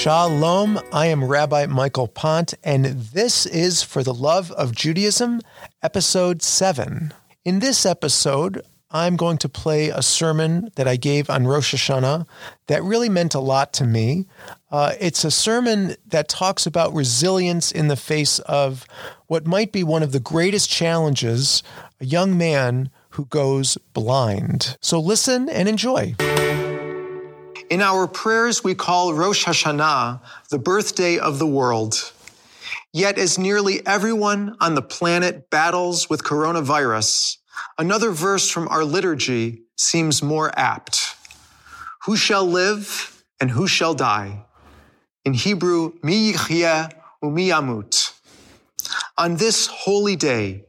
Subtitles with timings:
[0.00, 5.42] Shalom, I am Rabbi Michael Pont, and this is For the Love of Judaism,
[5.82, 7.12] Episode 7.
[7.44, 12.26] In this episode, I'm going to play a sermon that I gave on Rosh Hashanah
[12.68, 14.24] that really meant a lot to me.
[14.70, 18.86] Uh, it's a sermon that talks about resilience in the face of
[19.26, 21.62] what might be one of the greatest challenges
[22.00, 24.78] a young man who goes blind.
[24.80, 26.14] So listen and enjoy.
[27.70, 30.20] In our prayers, we call Rosh Hashanah
[30.50, 32.12] the birthday of the world.
[32.92, 37.36] Yet, as nearly everyone on the planet battles with coronavirus,
[37.78, 41.14] another verse from our liturgy seems more apt.
[42.06, 44.46] Who shall live and who shall die?
[45.24, 48.14] In Hebrew, mi yichye umi yamut.
[49.16, 50.64] On this holy day,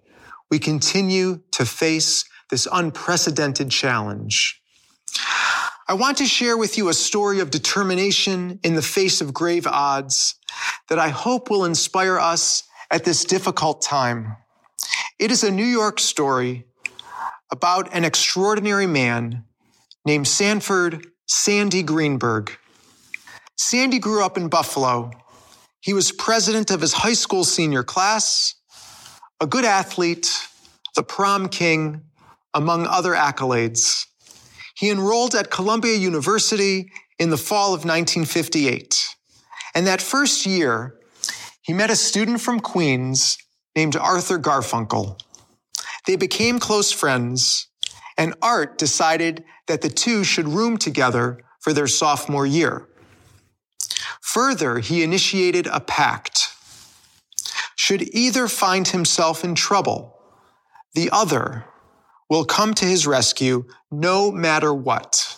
[0.52, 4.62] we continue to face this unprecedented challenge.
[5.92, 9.68] I want to share with you a story of determination in the face of grave
[9.68, 10.36] odds
[10.88, 14.38] that I hope will inspire us at this difficult time.
[15.20, 16.64] It is a New York story
[17.52, 19.44] about an extraordinary man
[20.06, 22.58] named Sanford Sandy Greenberg.
[23.58, 25.12] Sandy grew up in Buffalo.
[25.82, 28.56] He was president of his high school senior class,
[29.42, 30.48] a good athlete,
[30.96, 32.04] the prom king,
[32.54, 34.06] among other accolades.
[34.82, 39.16] He enrolled at Columbia University in the fall of 1958.
[39.76, 40.96] And that first year,
[41.62, 43.38] he met a student from Queens
[43.76, 45.22] named Arthur Garfunkel.
[46.08, 47.68] They became close friends,
[48.18, 52.88] and Art decided that the two should room together for their sophomore year.
[54.22, 56.56] Further, he initiated a pact.
[57.76, 60.18] Should either find himself in trouble,
[60.96, 61.66] the other
[62.32, 65.38] will come to his rescue no matter what.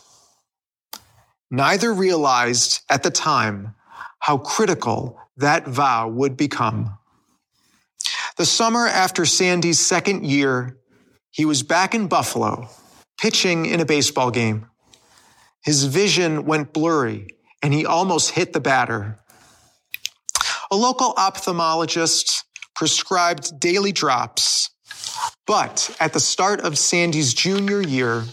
[1.50, 3.74] Neither realized at the time
[4.20, 6.96] how critical that vow would become.
[8.38, 10.78] The summer after Sandy's second year,
[11.32, 12.70] he was back in Buffalo,
[13.20, 14.68] pitching in a baseball game.
[15.64, 17.26] His vision went blurry
[17.64, 19.18] and he almost hit the batter.
[20.70, 22.44] A local ophthalmologist
[22.76, 24.70] prescribed daily drops
[25.46, 28.24] but at the start of Sandy's junior year,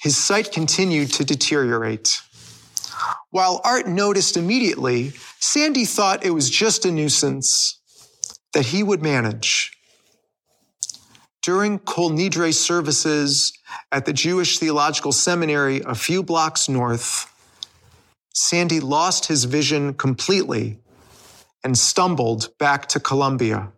[0.00, 2.20] his sight continued to deteriorate.
[3.30, 7.78] While Art noticed immediately, Sandy thought it was just a nuisance
[8.52, 9.72] that he would manage.
[11.42, 13.52] During Kol Nidre services
[13.92, 17.26] at the Jewish Theological Seminary a few blocks north,
[18.34, 20.78] Sandy lost his vision completely
[21.64, 23.72] and stumbled back to Columbia.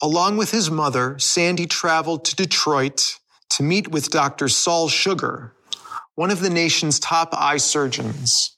[0.00, 3.18] Along with his mother, Sandy traveled to Detroit
[3.50, 4.48] to meet with Dr.
[4.48, 5.54] Saul Sugar,
[6.14, 8.56] one of the nation's top eye surgeons.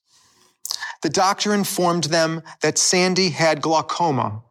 [1.02, 4.42] The doctor informed them that Sandy had glaucoma,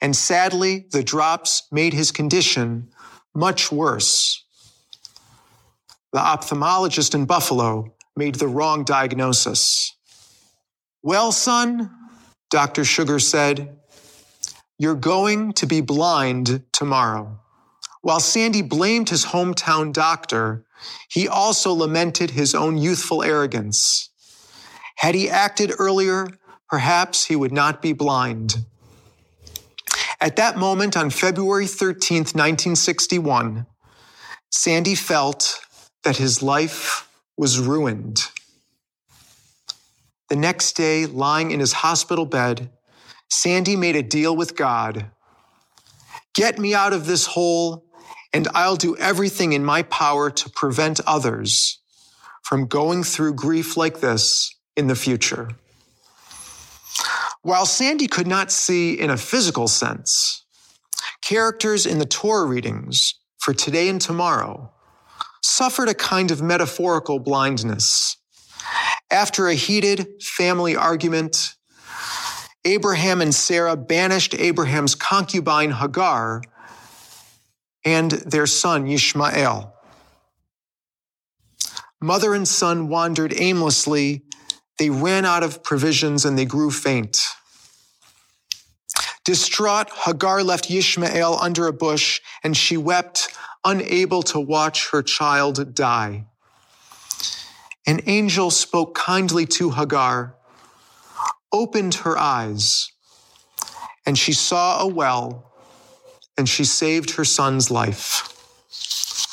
[0.00, 2.88] and sadly, the drops made his condition
[3.34, 4.44] much worse.
[6.12, 9.94] The ophthalmologist in Buffalo made the wrong diagnosis.
[11.02, 11.90] Well, son,
[12.50, 12.84] Dr.
[12.84, 13.77] Sugar said,
[14.78, 17.40] you're going to be blind tomorrow.
[18.00, 20.64] While Sandy blamed his hometown doctor,
[21.08, 24.10] he also lamented his own youthful arrogance.
[24.96, 26.28] Had he acted earlier,
[26.68, 28.64] perhaps he would not be blind.
[30.20, 33.66] At that moment, on February 13th, 1961,
[34.50, 35.60] Sandy felt
[36.04, 38.20] that his life was ruined.
[40.28, 42.70] The next day, lying in his hospital bed,
[43.30, 45.10] Sandy made a deal with God.
[46.34, 47.84] Get me out of this hole,
[48.32, 51.80] and I'll do everything in my power to prevent others
[52.42, 55.50] from going through grief like this in the future.
[57.42, 60.44] While Sandy could not see in a physical sense,
[61.22, 64.72] characters in the Torah readings for today and tomorrow
[65.42, 68.16] suffered a kind of metaphorical blindness.
[69.10, 71.54] After a heated family argument,
[72.68, 76.42] Abraham and Sarah banished Abraham's concubine Hagar
[77.82, 79.74] and their son Ishmael.
[81.98, 84.22] Mother and son wandered aimlessly.
[84.78, 87.18] They ran out of provisions and they grew faint.
[89.24, 93.28] Distraught, Hagar left Ishmael under a bush and she wept,
[93.64, 96.26] unable to watch her child die.
[97.86, 100.37] An angel spoke kindly to Hagar
[101.52, 102.90] opened her eyes
[104.06, 105.52] and she saw a well
[106.36, 108.34] and she saved her son's life.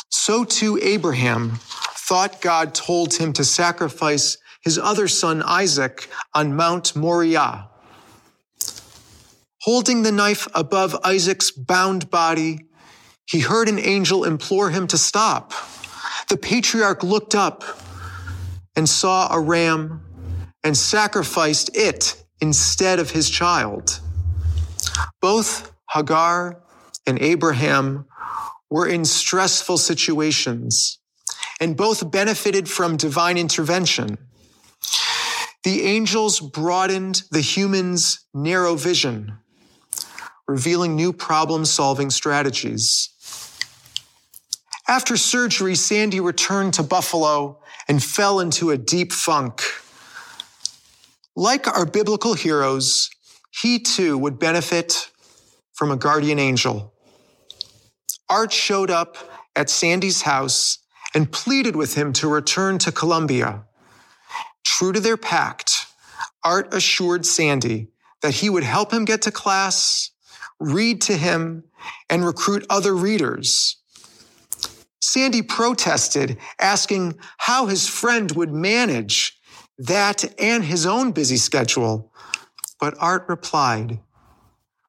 [0.10, 6.96] So too Abraham thought God told him to sacrifice his other son Isaac on Mount
[6.96, 7.70] Moriah.
[9.62, 12.66] Holding the knife above Isaac's bound body,
[13.28, 15.54] he heard an angel implore him to stop.
[16.30, 17.64] The patriarch looked up
[18.76, 20.02] and saw a ram
[20.66, 24.02] and sacrificed it instead of his child.
[25.22, 26.62] Both Hagar
[27.06, 28.06] and Abraham
[28.70, 30.98] were in stressful situations,
[31.62, 34.18] and both benefited from divine intervention.
[35.64, 39.38] The angels broadened the human's narrow vision,
[40.48, 43.10] revealing new problem solving strategies.
[44.88, 49.62] After surgery, Sandy returned to Buffalo and fell into a deep funk.
[51.36, 53.10] Like our biblical heroes,
[53.52, 55.12] he too would benefit
[55.74, 56.94] from a guardian angel.
[58.30, 59.18] Art showed up
[59.54, 60.80] at Sandy's house
[61.14, 63.66] and pleaded with him to return to Columbia.
[64.64, 65.88] True to their pact,
[66.44, 67.90] Art assured Sandy
[68.22, 70.12] that he would help him get to class,
[70.60, 71.66] read to him,
[72.10, 73.78] and recruit other readers.
[75.02, 79.38] Sandy protested, asking how his friend would manage
[79.77, 82.12] that and his own busy schedule.
[82.80, 84.00] But Art replied,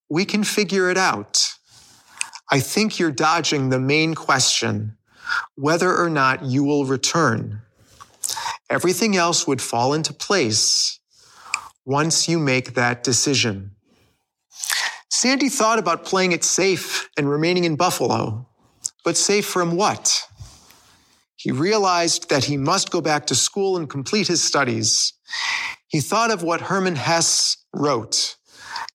[0.08, 1.54] We can figure it out.
[2.50, 4.96] I think you're dodging the main question
[5.56, 7.62] whether or not you will return.
[8.70, 11.00] Everything else would fall into place
[11.84, 13.72] once you make that decision.
[15.08, 18.46] Sandy thought about playing it safe and remaining in Buffalo,
[19.04, 20.28] but safe from what?
[21.46, 25.12] He realized that he must go back to school and complete his studies.
[25.86, 28.34] He thought of what Hermann Hesse wrote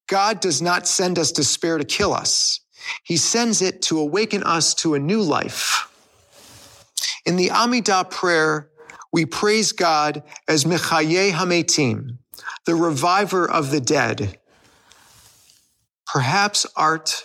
[0.09, 2.59] God does not send us despair to kill us,
[3.03, 5.87] he sends it to awaken us to a new life.
[7.25, 8.69] In the Amidah prayer,
[9.13, 12.17] we praise God as Mechaye Hametim,
[12.65, 14.37] the reviver of the dead.
[16.05, 17.23] Perhaps Art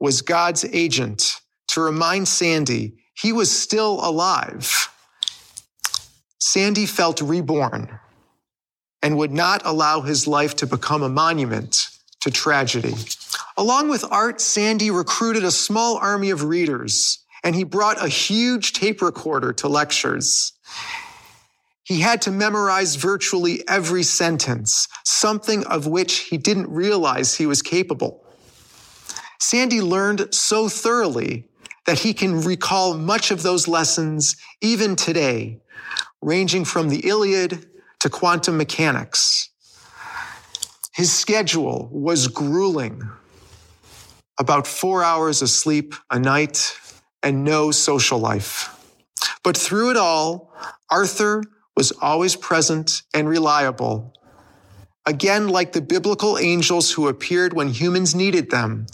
[0.00, 4.88] was God's agent to remind Sandy he was still alive.
[6.38, 7.98] Sandy felt reborn
[9.02, 11.88] and would not allow his life to become a monument
[12.20, 12.94] to tragedy.
[13.56, 18.72] Along with Art, Sandy recruited a small army of readers, and he brought a huge
[18.72, 20.52] tape recorder to lectures.
[21.84, 27.60] He had to memorize virtually every sentence, something of which he didn't realize he was
[27.60, 28.24] capable.
[29.40, 31.48] Sandy learned so thoroughly
[31.86, 35.60] that he can recall much of those lessons even today,
[36.20, 37.66] ranging from the Iliad
[38.00, 39.50] to quantum mechanics.
[40.94, 43.02] His schedule was grueling
[44.38, 46.78] about four hours of sleep a night
[47.22, 48.76] and no social life.
[49.42, 50.52] But through it all,
[50.90, 51.42] Arthur
[51.76, 54.12] was always present and reliable.
[55.06, 58.86] Again, like the biblical angels who appeared when humans needed them,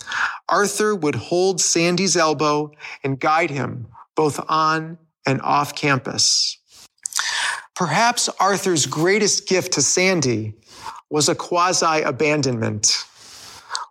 [0.49, 2.73] Arthur would hold Sandy's elbow
[3.05, 3.87] and guide him
[4.17, 6.59] both on and off campus.
[7.77, 10.55] Perhaps Arthur's greatest gift to Sandy
[11.11, 13.05] was a quasi abandonment.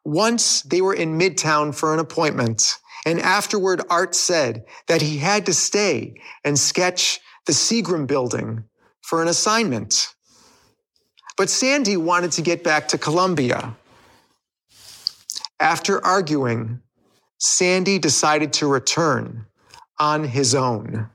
[0.04, 5.46] Once they were in Midtown for an appointment, and afterward Art said that he had
[5.46, 8.66] to stay and sketch the Seagram building
[9.02, 10.14] for an assignment.
[11.38, 13.76] But Sandy wanted to get back to Columbia.
[15.60, 16.82] After arguing,
[17.40, 19.48] Sandy decided to return
[20.00, 21.10] on his own.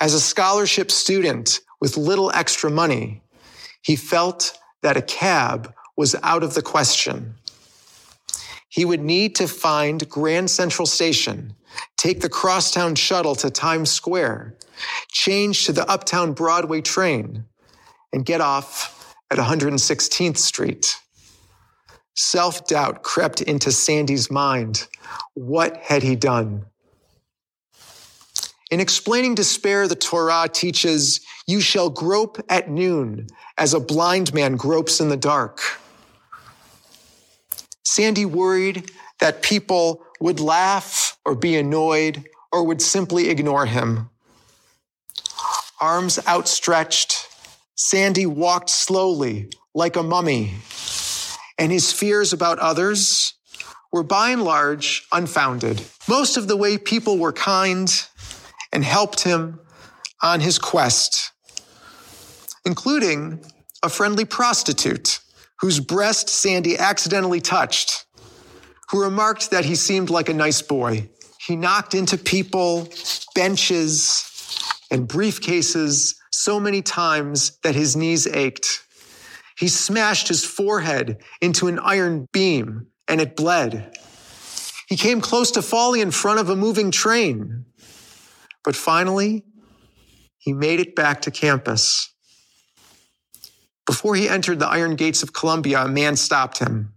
[0.00, 3.22] As a scholarship student with little extra money,
[3.82, 7.34] he felt that a cab was out of the question.
[8.68, 11.54] He would need to find Grand Central Station,
[11.96, 14.54] take the crosstown shuttle to Times Square,
[15.10, 17.46] change to the uptown Broadway train,
[18.12, 21.00] and get off at 116th Street.
[22.20, 24.88] Self doubt crept into Sandy's mind.
[25.34, 26.64] What had he done?
[28.72, 34.56] In explaining despair, the Torah teaches, You shall grope at noon as a blind man
[34.56, 35.60] gropes in the dark.
[37.84, 44.10] Sandy worried that people would laugh or be annoyed or would simply ignore him.
[45.80, 47.28] Arms outstretched,
[47.76, 50.54] Sandy walked slowly like a mummy,
[51.58, 53.34] and his fears about others
[53.92, 55.82] were by and large unfounded.
[56.08, 57.90] Most of the way people were kind
[58.72, 59.60] and helped him
[60.22, 61.32] on his quest,
[62.64, 63.44] including
[63.82, 65.20] a friendly prostitute
[65.60, 68.06] whose breast Sandy accidentally touched,
[68.90, 71.08] who remarked that he seemed like a nice boy.
[71.44, 72.88] He knocked into people,
[73.34, 74.24] benches,
[74.90, 78.82] and briefcases so many times that his knees ached.
[79.58, 83.96] He smashed his forehead into an iron beam and it bled.
[84.88, 87.64] He came close to falling in front of a moving train.
[88.62, 89.44] But finally,
[90.38, 92.14] he made it back to campus.
[93.84, 96.94] Before he entered the iron gates of Columbia, a man stopped him.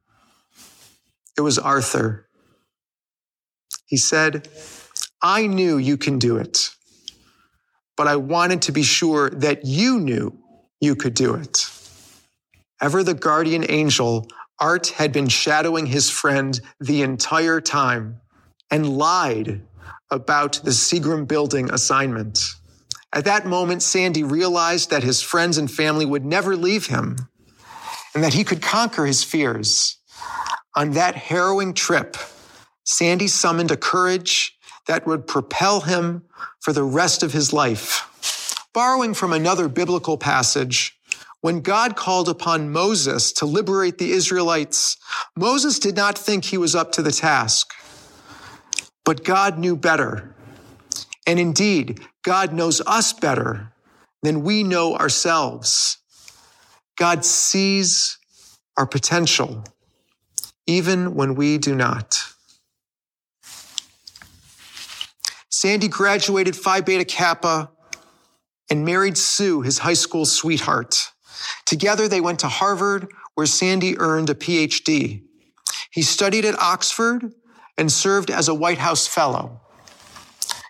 [1.38, 2.28] It was Arthur.
[3.88, 4.48] He said,
[5.22, 6.70] I knew you can do it,
[7.98, 10.38] but I wanted to be sure that you knew
[10.80, 11.71] you could do it.
[12.82, 14.28] Ever the guardian angel,
[14.60, 18.20] Art had been shadowing his friend the entire time
[18.72, 19.62] and lied
[20.10, 22.56] about the Seagram building assignment.
[23.14, 27.18] At that moment, Sandy realized that his friends and family would never leave him
[28.16, 29.98] and that he could conquer his fears.
[30.76, 32.18] On that harrowing trip,
[32.84, 34.58] Sandy summoned a courage
[34.88, 36.24] that would propel him
[36.62, 38.08] for the rest of his life.
[38.74, 40.98] Borrowing from another biblical passage,
[41.42, 44.98] when God called upon Moses to liberate the Israelites,
[45.36, 47.74] Moses did not think he was up to the task.
[49.04, 50.36] But God knew better.
[51.26, 53.74] And indeed, God knows us better
[54.22, 55.98] than we know ourselves.
[56.96, 58.20] God sees
[58.78, 59.64] our potential,
[60.68, 62.20] even when we do not.
[65.50, 67.72] Sandy graduated Phi Beta Kappa
[68.70, 71.11] and married Sue, his high school sweetheart.
[71.66, 75.24] Together, they went to Harvard, where Sandy earned a PhD.
[75.92, 77.34] He studied at Oxford
[77.78, 79.62] and served as a White House Fellow.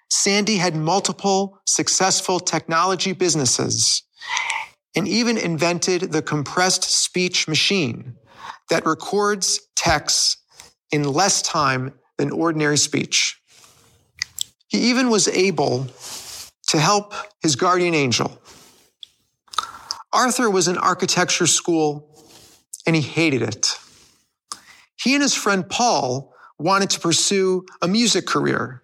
[0.09, 4.03] Sandy had multiple successful technology businesses
[4.95, 8.15] and even invented the compressed speech machine
[8.69, 10.37] that records texts
[10.91, 13.41] in less time than ordinary speech.
[14.67, 15.87] He even was able
[16.67, 18.40] to help his guardian angel.
[20.13, 22.07] Arthur was in architecture school
[22.85, 23.77] and he hated it.
[24.97, 28.81] He and his friend Paul wanted to pursue a music career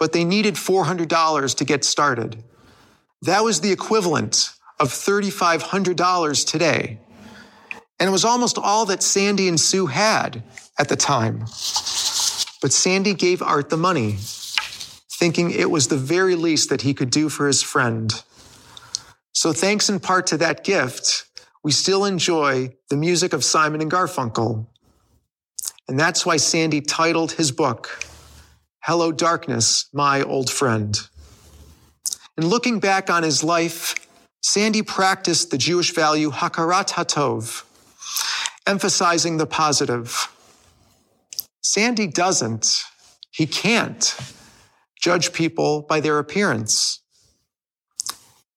[0.00, 2.42] but they needed $400 to get started.
[3.22, 6.98] That was the equivalent of $3,500 today.
[8.00, 10.42] And it was almost all that Sandy and Sue had
[10.78, 11.40] at the time.
[12.62, 14.16] But Sandy gave Art the money,
[15.18, 18.10] thinking it was the very least that he could do for his friend.
[19.40, 21.24] So, thanks in part to that gift,
[21.64, 24.66] we still enjoy the music of Simon and Garfunkel.
[25.88, 28.04] And that's why Sandy titled his book,
[28.84, 31.00] Hello, darkness, my old friend.
[32.36, 33.94] In looking back on his life,
[34.42, 37.64] Sandy practiced the Jewish value Hakarat Hatov,
[38.66, 40.30] emphasizing the positive.
[41.62, 42.82] Sandy doesn't,
[43.30, 44.14] he can't
[45.00, 47.00] judge people by their appearance.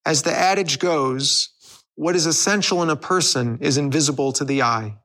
[0.05, 1.49] As the adage goes,
[1.95, 4.97] what is essential in a person is invisible to the eye.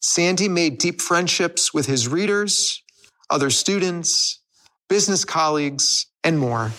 [0.00, 2.82] Sandy made deep friendships with his readers
[3.28, 4.40] other students,
[4.88, 6.72] business colleagues, and more.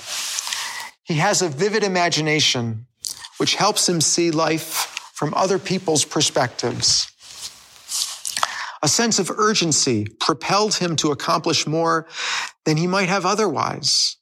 [1.04, 2.88] He has a vivid imagination,
[3.38, 7.08] which helps him see life from other people's perspectives.
[8.84, 12.08] A sense of urgency propelled him to accomplish more
[12.66, 14.18] than he might have otherwise.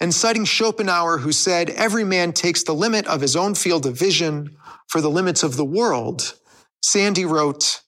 [0.00, 3.98] And citing Schopenhauer, who said, Every man takes the limit of his own field of
[3.98, 6.38] vision for the limits of the world,
[6.82, 7.82] Sandy wrote,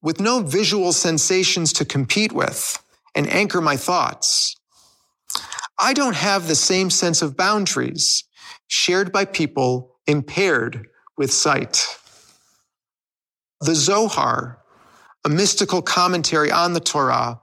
[0.00, 2.82] with no visual sensations to compete with
[3.14, 4.54] and anchor my thoughts.
[5.78, 8.24] I don't have the same sense of boundaries
[8.68, 10.86] shared by people impaired
[11.18, 11.84] with sight.
[13.60, 14.58] The Zohar,
[15.24, 17.40] a mystical commentary on the Torah,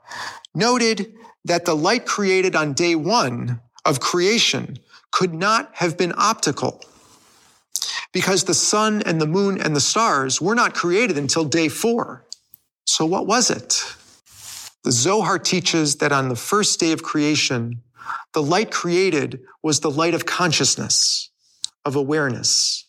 [0.56, 1.14] noted
[1.46, 4.80] that the light created on day one of creation
[5.12, 6.82] could not have been optical
[8.12, 12.24] because the sun and the moon and the stars were not created until day four.
[12.86, 13.84] So, what was it?
[14.84, 17.82] The Zohar teaches that on the first day of creation,
[18.34, 21.30] the light created was the light of consciousness,
[21.86, 22.86] of awareness.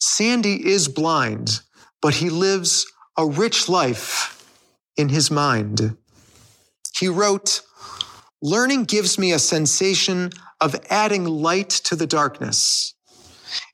[0.00, 1.60] Sandy is blind,
[2.00, 4.34] but he lives a rich life
[4.96, 5.96] in his mind.
[6.98, 7.62] He wrote,
[8.40, 10.30] Learning gives me a sensation
[10.60, 12.94] of adding light to the darkness.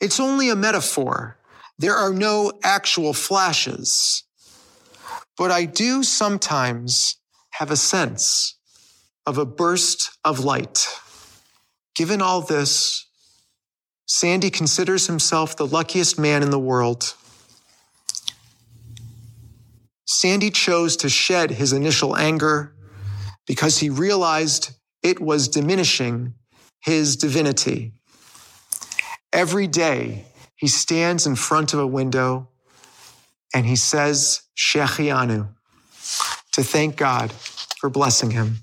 [0.01, 1.39] It's only a metaphor
[1.79, 4.23] there are no actual flashes,
[5.37, 7.17] but I do sometimes
[7.55, 8.57] have a sense
[9.27, 10.87] of a burst of light.
[11.95, 13.07] Given all this,
[14.07, 17.15] Sandy considers himself the luckiest man in the world.
[20.05, 22.74] Sandy chose to shed his initial anger
[23.47, 24.71] because he realized
[25.03, 26.35] it was diminishing
[26.81, 27.93] his divinity.
[29.33, 30.25] Every day,
[30.57, 32.49] he stands in front of a window
[33.53, 35.49] and he says, Shehecheyanu,
[36.53, 38.59] to thank God for blessing him.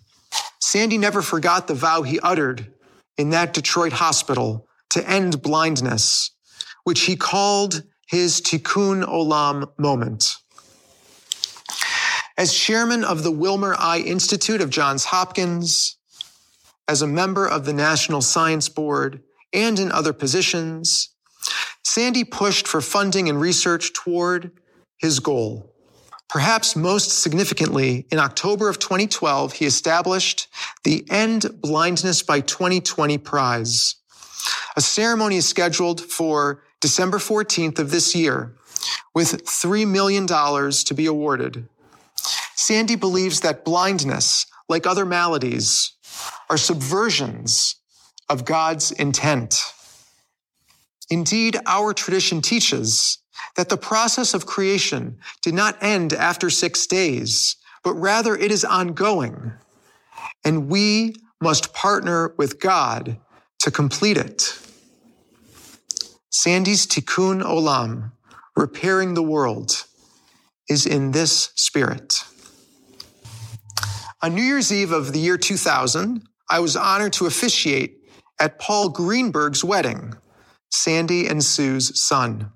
[0.60, 2.74] Sandy never forgot the vow he uttered
[3.18, 6.32] in that Detroit hospital to end blindness,
[6.84, 10.36] which he called his Tikkun Olam moment.
[12.42, 15.98] As chairman of the Wilmer Eye Institute of Johns Hopkins,
[16.88, 19.22] as a member of the National Science Board,
[19.54, 21.10] and in other positions,
[21.84, 24.50] Sandy pushed for funding and research toward
[24.98, 25.72] his goal.
[26.30, 30.48] Perhaps most significantly, in October of 2012, he established
[30.84, 33.98] the End Blindness by 2020 Prize.
[34.76, 38.56] A ceremony is scheduled for December 14th of this year,
[39.14, 41.68] with $3 million to be awarded.
[42.62, 45.94] Sandy believes that blindness, like other maladies,
[46.48, 47.74] are subversions
[48.30, 49.60] of God's intent.
[51.10, 53.18] Indeed, our tradition teaches
[53.56, 58.64] that the process of creation did not end after six days, but rather it is
[58.64, 59.54] ongoing.
[60.46, 63.18] And we must partner with God
[63.58, 64.60] to complete it.
[66.30, 68.12] Sandy's Tikkun Olam,
[68.56, 69.84] repairing the world,
[70.70, 72.24] is in this spirit.
[74.24, 77.98] On New Year's Eve of the year 2000, I was honored to officiate
[78.40, 80.14] at Paul Greenberg's wedding,
[80.70, 82.52] Sandy and Sue's son.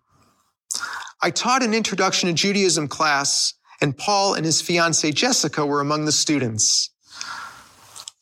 [1.24, 6.06] I taught an introduction to Judaism class, and Paul and his fiancee Jessica were among
[6.06, 6.92] the students.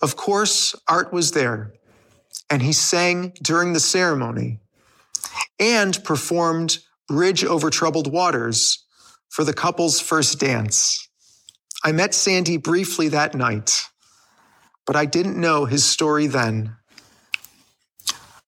[0.01, 1.73] Of course, Art was there,
[2.49, 4.61] and he sang during the ceremony
[5.59, 6.77] and performed
[7.09, 8.85] Bridge Over Troubled Waters
[9.27, 11.09] for the couple's first dance.
[11.85, 13.89] I met Sandy briefly that night,
[14.85, 16.77] but I didn't know his story then.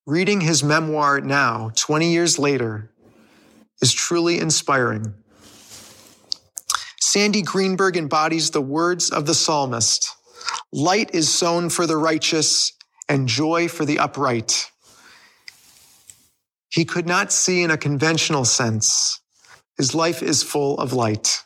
[0.06, 2.92] Reading his memoir now, 20 years later,
[3.82, 5.16] is truly inspiring.
[7.02, 10.16] Sandy Greenberg embodies the words of the psalmist
[10.72, 12.72] Light is sown for the righteous
[13.10, 14.72] and joy for the upright.
[16.70, 19.20] He could not see in a conventional sense.
[19.78, 21.45] His life is full of light.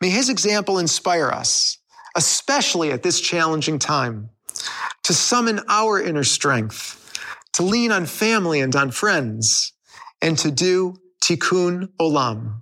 [0.00, 1.78] May his example inspire us,
[2.16, 4.30] especially at this challenging time,
[5.04, 7.18] to summon our inner strength,
[7.54, 9.72] to lean on family and on friends,
[10.20, 12.60] and to do tikkun olam.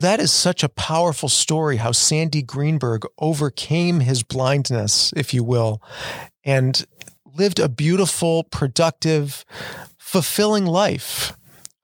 [0.00, 5.82] That is such a powerful story how Sandy Greenberg overcame his blindness, if you will,
[6.44, 6.86] and
[7.34, 9.44] lived a beautiful, productive,
[9.98, 11.32] fulfilling life.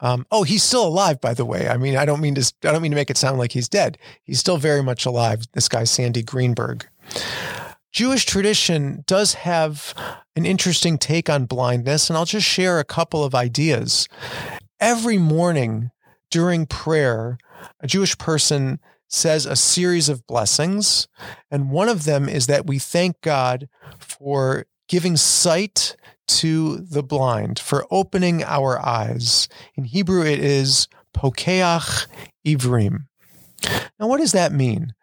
[0.01, 1.69] Um, oh, he's still alive, by the way.
[1.69, 2.53] I mean, I don't mean to.
[2.65, 3.99] I don't mean to make it sound like he's dead.
[4.25, 5.47] He's still very much alive.
[5.53, 6.87] This guy, Sandy Greenberg.
[7.93, 9.95] Jewish tradition does have
[10.35, 14.07] an interesting take on blindness, and I'll just share a couple of ideas.
[14.79, 15.91] Every morning
[16.31, 17.39] during prayer,
[17.81, 21.09] a Jewish person says a series of blessings,
[21.51, 23.67] and one of them is that we thank God
[23.99, 25.97] for giving sight
[26.27, 29.49] to the blind, for opening our eyes.
[29.75, 32.07] In Hebrew, it is pokeach
[32.47, 33.07] ivrim.
[33.99, 34.95] Now, what does that mean?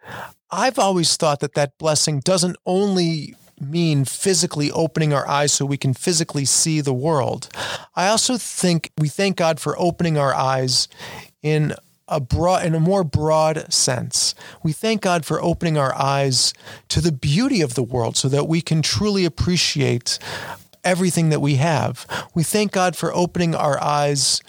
[0.52, 5.78] I've always thought that that blessing doesn't only mean physically opening our eyes so we
[5.78, 7.50] can physically see the world.
[7.96, 10.88] I also think we thank God for opening our eyes
[11.42, 11.74] in
[12.08, 14.36] a broad in a more broad sense.
[14.62, 16.54] We thank God for opening our eyes
[16.90, 20.20] to the beauty of the world so that we can truly appreciate
[20.84, 22.06] everything that we have.
[22.34, 24.42] We thank God for opening our eyes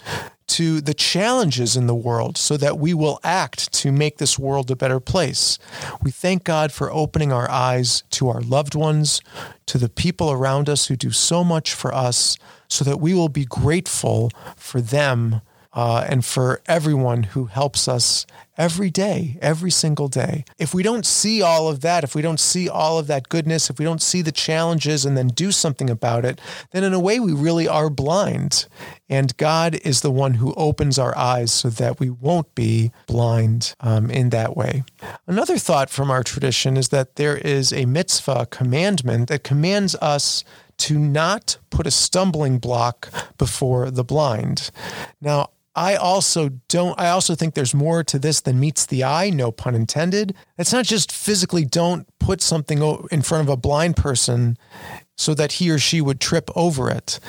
[0.47, 4.69] to the challenges in the world so that we will act to make this world
[4.69, 5.57] a better place.
[6.03, 9.21] We thank God for opening our eyes to our loved ones,
[9.65, 13.29] to the people around us who do so much for us, so that we will
[13.29, 15.41] be grateful for them
[15.75, 18.25] uh, and for everyone who helps us
[18.57, 20.45] every day, every single day.
[20.57, 23.69] If we don't see all of that, if we don't see all of that goodness,
[23.69, 26.39] if we don't see the challenges and then do something about it,
[26.71, 28.67] then in a way we really are blind.
[29.09, 33.75] And God is the one who opens our eyes so that we won't be blind
[33.81, 34.83] um, in that way.
[35.27, 40.45] Another thought from our tradition is that there is a mitzvah commandment that commands us
[40.77, 44.71] to not put a stumbling block before the blind.
[45.21, 49.29] Now, I also don't, I also think there's more to this than meets the eye,
[49.29, 50.33] no pun intended.
[50.57, 54.57] It's not just physically don't put something in front of a blind person
[55.17, 57.19] so that he or she would trip over it.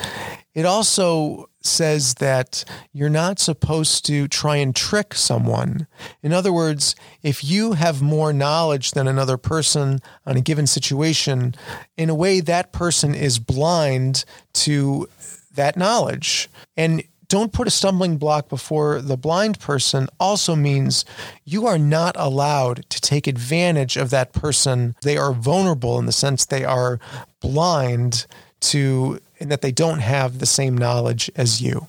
[0.53, 5.85] It also says that you're not supposed to try and trick someone.
[6.23, 11.53] In other words, if you have more knowledge than another person on a given situation,
[11.97, 15.07] in a way, that person is blind to
[15.53, 16.49] that knowledge.
[16.75, 21.05] And don't put a stumbling block before the blind person also means
[21.45, 24.95] you are not allowed to take advantage of that person.
[25.01, 26.99] They are vulnerable in the sense they are
[27.41, 28.25] blind
[28.59, 31.87] to and that they don't have the same knowledge as you.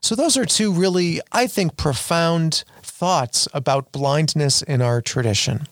[0.00, 5.66] So those are two really I think profound thoughts about blindness in our tradition.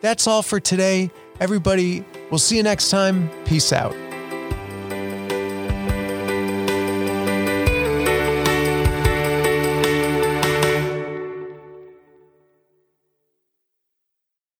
[0.00, 1.10] That's all for today.
[1.38, 3.30] Everybody, we'll see you next time.
[3.44, 3.94] Peace out.